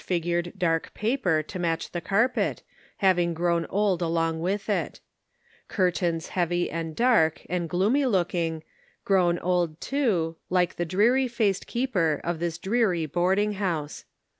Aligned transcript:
413 0.01 0.01
large 0.01 0.23
figured 0.49 0.53
dark 0.59 0.93
paper 0.95 1.43
to 1.43 1.59
match 1.59 1.91
the 1.91 2.01
carpet, 2.01 2.63
having 2.97 3.35
grown 3.35 3.67
old 3.67 4.01
along 4.01 4.39
with' 4.39 4.67
it; 4.67 4.99
curtains 5.67 6.29
heavy 6.29 6.71
and 6.71 6.95
dark 6.95 7.43
and 7.47 7.69
gloomy 7.69 8.07
looking, 8.07 8.63
grown 9.05 9.37
old, 9.37 9.79
too, 9.79 10.35
like 10.49 10.77
the 10.77 10.85
dreary 10.85 11.27
faced 11.27 11.67
keeper 11.67 12.19
of 12.23 12.39
this 12.39 12.57
dreary 12.57 13.05
boarding 13.05 13.51
house. 13.53 14.05